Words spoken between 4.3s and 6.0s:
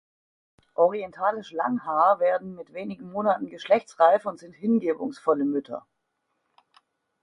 sind hingebungsvolle Mütter.